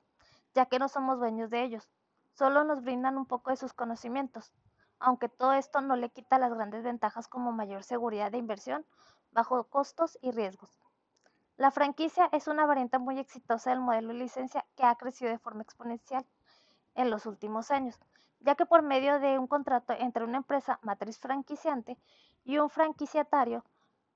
ya 0.54 0.66
que 0.66 0.78
no 0.78 0.88
somos 0.88 1.18
dueños 1.18 1.50
de 1.50 1.62
ellos, 1.62 1.90
solo 2.32 2.64
nos 2.64 2.82
brindan 2.82 3.16
un 3.16 3.26
poco 3.26 3.50
de 3.50 3.56
sus 3.56 3.72
conocimientos, 3.72 4.52
aunque 4.98 5.28
todo 5.28 5.52
esto 5.52 5.80
no 5.80 5.96
le 5.96 6.10
quita 6.10 6.38
las 6.38 6.52
grandes 6.52 6.82
ventajas 6.82 7.28
como 7.28 7.52
mayor 7.52 7.82
seguridad 7.82 8.30
de 8.30 8.38
inversión, 8.38 8.84
bajo 9.32 9.64
costos 9.64 10.18
y 10.20 10.30
riesgos. 10.30 10.78
La 11.56 11.70
franquicia 11.70 12.28
es 12.32 12.48
una 12.48 12.66
variante 12.66 12.98
muy 12.98 13.18
exitosa 13.18 13.70
del 13.70 13.80
modelo 13.80 14.08
de 14.08 14.14
licencia 14.14 14.64
que 14.76 14.84
ha 14.84 14.94
crecido 14.96 15.30
de 15.30 15.38
forma 15.38 15.62
exponencial 15.62 16.26
en 16.94 17.10
los 17.10 17.26
últimos 17.26 17.70
años, 17.70 17.98
ya 18.40 18.54
que 18.54 18.66
por 18.66 18.82
medio 18.82 19.18
de 19.20 19.38
un 19.38 19.46
contrato 19.46 19.92
entre 19.92 20.24
una 20.24 20.38
empresa 20.38 20.78
matriz 20.82 21.18
franquiciante 21.18 21.96
y 22.44 22.58
un 22.58 22.70
franquiciatario 22.70 23.64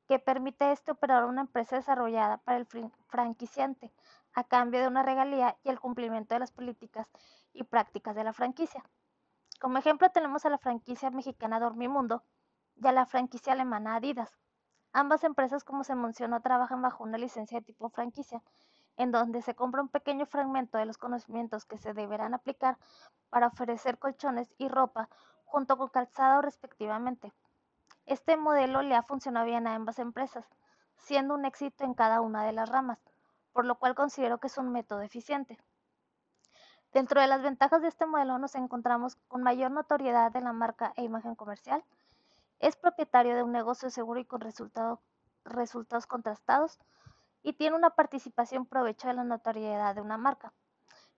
que 0.06 0.18
permite 0.18 0.72
este 0.72 0.92
operar 0.92 1.24
una 1.24 1.42
empresa 1.42 1.76
desarrollada 1.76 2.38
para 2.38 2.58
el 2.58 2.66
franquiciante 3.08 3.92
a 4.34 4.44
cambio 4.44 4.80
de 4.80 4.88
una 4.88 5.02
regalía 5.02 5.56
y 5.64 5.68
el 5.68 5.80
cumplimiento 5.80 6.34
de 6.34 6.40
las 6.40 6.52
políticas 6.52 7.08
y 7.52 7.64
prácticas 7.64 8.14
de 8.14 8.24
la 8.24 8.32
franquicia. 8.32 8.84
Como 9.60 9.78
ejemplo 9.78 10.10
tenemos 10.10 10.44
a 10.44 10.50
la 10.50 10.58
franquicia 10.58 11.10
mexicana 11.10 11.58
Dormimundo 11.58 12.22
y 12.76 12.86
a 12.86 12.92
la 12.92 13.06
franquicia 13.06 13.54
alemana 13.54 13.96
Adidas. 13.96 14.38
Ambas 14.92 15.24
empresas, 15.24 15.64
como 15.64 15.84
se 15.84 15.94
mencionó, 15.94 16.40
trabajan 16.40 16.82
bajo 16.82 17.04
una 17.04 17.18
licencia 17.18 17.58
de 17.58 17.64
tipo 17.64 17.88
franquicia, 17.88 18.42
en 18.96 19.12
donde 19.12 19.42
se 19.42 19.54
compra 19.54 19.82
un 19.82 19.88
pequeño 19.88 20.26
fragmento 20.26 20.78
de 20.78 20.86
los 20.86 20.98
conocimientos 20.98 21.64
que 21.64 21.78
se 21.78 21.94
deberán 21.94 22.34
aplicar 22.34 22.78
para 23.30 23.48
ofrecer 23.48 23.98
colchones 23.98 24.54
y 24.58 24.68
ropa 24.68 25.08
junto 25.44 25.76
con 25.76 25.88
calzado 25.88 26.42
respectivamente. 26.42 27.32
Este 28.06 28.36
modelo 28.36 28.82
le 28.82 28.94
ha 28.94 29.02
funcionado 29.02 29.46
bien 29.46 29.66
a 29.66 29.74
ambas 29.74 29.98
empresas, 29.98 30.46
siendo 30.96 31.34
un 31.34 31.44
éxito 31.44 31.82
en 31.82 31.92
cada 31.92 32.20
una 32.20 32.44
de 32.44 32.52
las 32.52 32.68
ramas, 32.68 33.00
por 33.52 33.64
lo 33.64 33.80
cual 33.80 33.96
considero 33.96 34.38
que 34.38 34.46
es 34.46 34.56
un 34.58 34.70
método 34.70 35.00
eficiente. 35.00 35.58
Dentro 36.92 37.20
de 37.20 37.26
las 37.26 37.42
ventajas 37.42 37.82
de 37.82 37.88
este 37.88 38.06
modelo 38.06 38.38
nos 38.38 38.54
encontramos 38.54 39.16
con 39.26 39.42
mayor 39.42 39.72
notoriedad 39.72 40.30
de 40.30 40.40
la 40.40 40.52
marca 40.52 40.92
e 40.96 41.02
imagen 41.02 41.34
comercial. 41.34 41.84
Es 42.60 42.76
propietario 42.76 43.34
de 43.34 43.42
un 43.42 43.50
negocio 43.50 43.90
seguro 43.90 44.20
y 44.20 44.24
con 44.24 44.40
resultados 44.40 46.06
contrastados 46.06 46.78
y 47.42 47.54
tiene 47.54 47.74
una 47.74 47.90
participación 47.90 48.66
provecho 48.66 49.08
de 49.08 49.14
la 49.14 49.24
notoriedad 49.24 49.96
de 49.96 50.00
una 50.00 50.16
marca. 50.16 50.52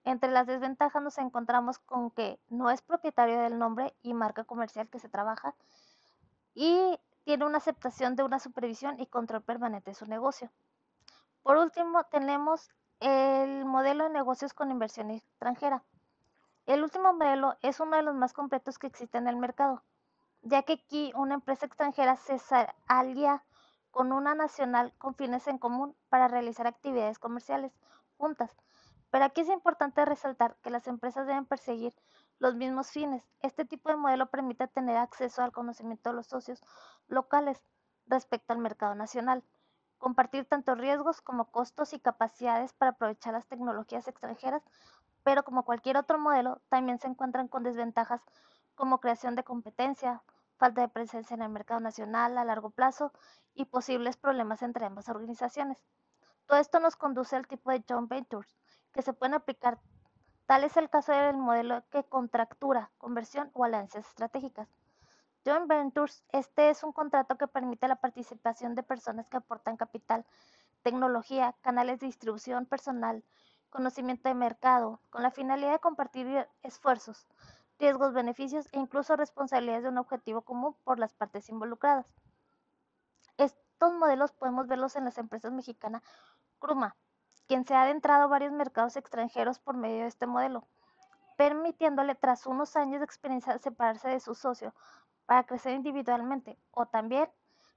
Entre 0.05 0.31
las 0.31 0.47
desventajas 0.47 1.03
nos 1.03 1.19
encontramos 1.19 1.79
con 1.81 2.11
que 2.11 2.41
no 2.49 2.71
es 2.71 2.81
propietario 2.81 3.41
del 3.41 3.59
nombre 3.59 3.95
y 4.03 4.15
marca 4.15 4.45
comercial 4.45 4.89
que 4.89 4.99
se 4.99 5.11
trabaja 5.11 5.55
y 6.61 6.99
tiene 7.23 7.47
una 7.47 7.59
aceptación 7.59 8.17
de 8.17 8.25
una 8.25 8.41
supervisión 8.41 8.99
y 8.99 9.07
control 9.07 9.43
permanente 9.43 9.93
de 9.93 9.95
su 9.95 10.07
negocio. 10.07 10.51
Por 11.45 11.57
último, 11.57 12.03
tenemos 12.11 12.69
el 12.99 13.65
modelo 13.65 14.03
de 14.03 14.11
negocios 14.11 14.55
con 14.55 14.73
inversión 14.73 15.13
extranjera. 15.13 15.85
El 16.67 16.83
último 16.83 17.13
modelo 17.13 17.57
es 17.63 17.79
uno 17.79 17.97
de 17.97 18.03
los 18.03 18.17
más 18.17 18.33
completos 18.33 18.77
que 18.77 18.89
existe 18.89 19.19
en 19.19 19.29
el 19.29 19.37
mercado, 19.37 19.85
ya 20.43 20.65
que 20.65 20.73
aquí 20.73 21.13
una 21.15 21.35
empresa 21.35 21.67
extranjera 21.67 22.17
se 22.17 22.41
alia 22.89 23.45
con 23.93 24.11
una 24.11 24.35
nacional 24.35 24.93
con 24.99 25.15
fines 25.15 25.47
en 25.47 25.59
común 25.59 25.95
para 26.09 26.27
realizar 26.27 26.67
actividades 26.67 27.21
comerciales 27.21 27.71
juntas. 28.17 28.57
Pero 29.11 29.25
aquí 29.25 29.41
es 29.43 29.49
importante 29.49 30.05
resaltar 30.05 30.57
que 30.63 30.71
las 30.71 30.87
empresas 30.87 31.27
deben 31.27 31.47
perseguir 31.47 31.95
los 32.39 32.55
mismos 32.55 32.91
fines. 32.91 33.25
Este 33.41 33.65
tipo 33.65 33.89
de 33.89 33.97
modelo 33.97 34.27
permite 34.27 34.69
tener 34.69 34.97
acceso 34.97 35.43
al 35.43 35.53
conocimiento 35.53 36.11
de 36.11 36.17
los 36.17 36.27
socios 36.27 36.63
locales 37.09 37.63
respecto 38.07 38.53
al 38.53 38.59
mercado 38.59 38.95
nacional 38.95 39.43
compartir 39.99 40.45
tanto 40.45 40.75
riesgos 40.75 41.21
como 41.21 41.51
costos 41.51 41.93
y 41.93 42.01
capacidades 42.01 42.73
para 42.73 42.93
aprovechar 42.93 43.33
las 43.35 43.47
tecnologías 43.47 44.07
extranjeras, 44.09 44.63
pero 45.25 45.45
como 45.45 45.65
cualquier 45.65 45.97
otro 45.97 46.19
modelo, 46.19 46.61
también 46.69 46.99
se 46.99 47.09
encuentran 47.09 47.49
con 47.49 47.65
desventajas 47.65 48.23
como 48.75 49.01
creación 49.01 49.35
de 49.35 49.45
competencia, 49.45 50.23
falta 50.57 50.81
de 50.81 50.89
presencia 50.89 51.35
en 51.35 51.43
el 51.43 51.51
mercado 51.51 51.81
nacional 51.81 52.39
a 52.39 52.45
largo 52.45 52.71
plazo 52.71 53.13
y 53.55 53.65
posibles 53.67 54.17
problemas 54.17 54.63
entre 54.63 54.87
ambas 54.87 55.09
organizaciones. 55.09 55.85
Todo 56.47 56.59
esto 56.59 56.81
nos 56.81 56.97
conduce 56.97 57.37
al 57.37 57.47
tipo 57.47 57.71
de 57.71 57.85
joint 57.87 58.09
ventures, 58.09 58.57
que 58.93 59.03
se 59.03 59.13
pueden 59.13 59.35
aplicar 59.35 59.79
Tal 60.49 60.65
es 60.65 60.79
el 60.79 60.89
caso 60.89 61.13
del 61.13 61.37
modelo 61.37 61.85
que 61.91 62.05
contractura, 62.05 62.91
conversión 62.97 63.51
o 63.53 63.65
alianzas 63.65 64.09
estratégicas. 64.09 64.67
Joint 65.45 65.69
Ventures, 65.69 66.25
este 66.33 66.71
es 66.71 66.83
un 66.83 66.93
contrato 66.93 67.37
que 67.37 67.47
permite 67.47 67.87
la 67.87 67.97
participación 67.97 68.75
de 68.75 68.83
personas 68.83 69.29
que 69.29 69.37
aportan 69.37 69.77
capital, 69.77 70.25
tecnología, 70.83 71.55
canales 71.61 72.01
de 72.01 72.07
distribución 72.07 72.65
personal, 72.65 73.23
conocimiento 73.69 74.31
de 74.31 74.35
mercado, 74.35 75.03
con 75.11 75.23
la 75.23 75.31
finalidad 75.31 75.73
de 75.73 75.81
compartir 75.81 76.49
esfuerzos, 76.63 77.27
riesgos, 77.79 78.15
beneficios 78.15 78.69
e 78.73 78.79
incluso 78.79 79.17
responsabilidades 79.17 79.83
de 79.83 79.91
un 79.91 79.99
objetivo 79.99 80.41
común 80.41 80.75
por 80.83 80.99
las 80.99 81.13
partes 81.13 81.51
involucradas. 81.51 82.07
Estos 83.37 83.93
modelos 83.93 84.33
podemos 84.33 84.67
verlos 84.67 84.97
en 84.97 85.05
las 85.05 85.19
empresas 85.19 85.53
mexicanas 85.53 86.03
Cruma, 86.59 86.97
quien 87.49 87.65
se 87.65 87.75
ha 87.75 87.83
adentrado 87.83 88.25
a 88.25 88.29
varios 88.29 88.53
mercados 88.53 88.97
extranjeros 88.97 89.59
por 89.59 89.75
medio 89.75 90.03
de 90.03 90.09
este 90.09 90.27
modelo, 90.27 90.65
permitiéndole 91.39 92.15
tras 92.15 92.47
unos 92.47 92.77
años 92.77 93.01
de 93.01 93.07
experiencia 93.07 93.59
separarse 93.59 94.09
de 94.09 94.21
su 94.21 94.35
socio 94.35 94.75
para 95.25 95.45
crecer 95.45 95.73
individualmente, 95.73 96.59
o 96.73 96.87
también 96.87 97.29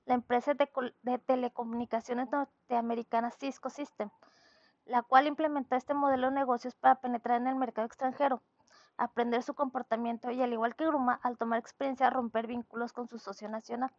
la 0.06 0.16
empresa 0.16 0.54
de, 0.54 1.18
telecomunicaciones 1.20 2.30
norteamericana 2.32 3.32
Cisco 3.32 3.70
System, 3.70 4.10
la 4.86 5.04
cual 5.04 5.28
implementó 5.28 5.78
este 5.78 5.94
modelo 5.94 6.28
de 6.28 6.36
negocios 6.36 6.76
para 6.76 6.96
penetrar 6.96 7.40
en 7.40 7.48
el 7.48 7.56
mercado 7.56 7.88
extranjero, 7.88 8.42
aprender 8.98 9.42
su 9.42 9.54
comportamiento 9.54 10.32
y 10.32 10.42
al 10.42 10.52
igual 10.52 10.76
que 10.76 10.86
Gruma, 10.86 11.18
al 11.24 11.38
tomar 11.38 11.60
experiencia, 11.60 12.10
romper 12.10 12.46
vínculos 12.46 12.92
con 12.92 13.08
su 13.08 13.20
socio 13.20 13.48
nacional, 13.48 13.92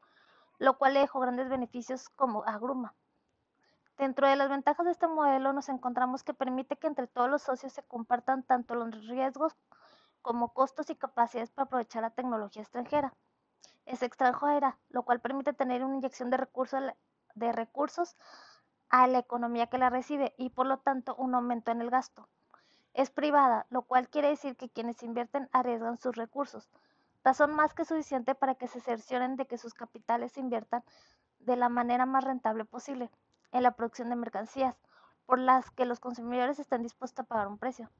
lo 0.58 0.76
cual 0.76 0.94
le 0.94 1.00
dejó 1.00 1.20
grandes 1.20 1.48
beneficios 1.48 2.10
como 2.10 2.44
a 2.44 2.58
Gruma. 2.58 2.94
Dentro 3.98 4.26
de 4.26 4.36
las 4.36 4.48
ventajas 4.48 4.86
de 4.86 4.92
este 4.92 5.06
modelo 5.06 5.52
nos 5.52 5.68
encontramos 5.68 6.24
que 6.24 6.34
permite 6.34 6.76
que 6.76 6.86
entre 6.86 7.06
todos 7.06 7.30
los 7.30 7.42
socios 7.42 7.72
se 7.72 7.82
compartan 7.82 8.42
tanto 8.42 8.74
los 8.74 9.06
riesgos 9.06 9.54
como 10.22 10.54
costos 10.54 10.88
y 10.90 10.96
capacidades 10.96 11.50
para 11.50 11.66
aprovechar 11.66 12.02
la 12.02 12.10
tecnología 12.10 12.62
extranjera. 12.62 13.12
Es 13.84 14.02
extranjera, 14.02 14.78
lo 14.90 15.02
cual 15.02 15.20
permite 15.20 15.52
tener 15.52 15.84
una 15.84 15.96
inyección 15.96 16.30
de 16.30 16.38
recursos, 16.38 16.80
de 17.34 17.52
recursos 17.52 18.16
a 18.88 19.06
la 19.06 19.18
economía 19.18 19.66
que 19.66 19.78
la 19.78 19.90
recibe 19.90 20.34
y 20.38 20.50
por 20.50 20.66
lo 20.66 20.78
tanto 20.78 21.14
un 21.16 21.34
aumento 21.34 21.70
en 21.70 21.80
el 21.80 21.90
gasto. 21.90 22.28
Es 22.94 23.10
privada, 23.10 23.66
lo 23.70 23.82
cual 23.82 24.08
quiere 24.08 24.28
decir 24.28 24.56
que 24.56 24.68
quienes 24.68 25.02
invierten 25.02 25.48
arriesgan 25.52 25.98
sus 25.98 26.14
recursos, 26.14 26.70
razón 27.24 27.54
más 27.54 27.74
que 27.74 27.84
suficiente 27.84 28.34
para 28.34 28.54
que 28.54 28.68
se 28.68 28.80
cercioren 28.80 29.36
de 29.36 29.46
que 29.46 29.58
sus 29.58 29.74
capitales 29.74 30.32
se 30.32 30.40
inviertan 30.40 30.84
de 31.40 31.56
la 31.56 31.68
manera 31.68 32.06
más 32.06 32.24
rentable 32.24 32.64
posible 32.64 33.10
en 33.52 33.62
la 33.62 33.72
producción 33.72 34.10
de 34.10 34.16
mercancías, 34.16 34.76
por 35.26 35.38
las 35.38 35.70
que 35.70 35.86
los 35.86 36.00
consumidores 36.00 36.58
están 36.58 36.82
dispuestos 36.82 37.24
a 37.24 37.28
pagar 37.28 37.46
un 37.46 37.58
precio. 37.58 37.90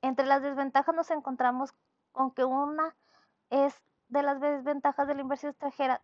Entre 0.00 0.26
las 0.26 0.42
desventajas 0.42 0.94
nos 0.94 1.10
encontramos 1.10 1.74
con 2.12 2.30
que 2.30 2.44
una 2.44 2.94
es 3.50 3.74
de 4.08 4.22
las 4.22 4.40
desventajas 4.40 5.06
de 5.08 5.14
la 5.14 5.22
inversión 5.22 5.50
extranjera 5.50 6.00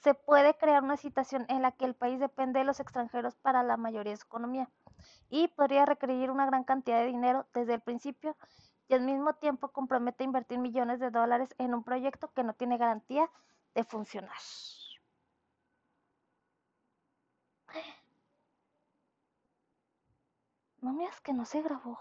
se 0.00 0.14
puede 0.14 0.54
crear 0.54 0.82
una 0.82 0.96
situación 0.96 1.44
en 1.48 1.62
la 1.62 1.72
que 1.72 1.84
el 1.84 1.94
país 1.94 2.20
depende 2.20 2.60
de 2.60 2.64
los 2.64 2.80
extranjeros 2.80 3.34
para 3.36 3.62
la 3.62 3.76
mayoría 3.76 4.12
de 4.12 4.16
su 4.16 4.26
economía 4.26 4.70
y 5.28 5.48
podría 5.48 5.84
requerir 5.84 6.30
una 6.30 6.46
gran 6.46 6.64
cantidad 6.64 7.00
de 7.00 7.06
dinero 7.06 7.46
desde 7.52 7.74
el 7.74 7.80
principio 7.80 8.36
y 8.88 8.94
al 8.94 9.02
mismo 9.02 9.34
tiempo 9.34 9.68
compromete 9.68 10.22
a 10.22 10.26
invertir 10.26 10.58
millones 10.58 11.00
de 11.00 11.10
dólares 11.10 11.54
en 11.58 11.74
un 11.74 11.82
proyecto 11.82 12.32
que 12.32 12.44
no 12.44 12.54
tiene 12.54 12.78
garantía 12.78 13.28
de 13.74 13.84
funcionar. 13.84 14.38
No 20.80 20.92
me 20.92 21.08
que 21.24 21.32
no 21.32 21.44
se 21.44 21.60
grabó. 21.60 21.98